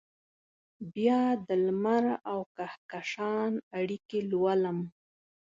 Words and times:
بیا 0.93 1.21
دلمر 1.47 2.05
اوکهکشان 2.33 3.51
اړیکې 3.79 4.19
لولم 4.31 4.79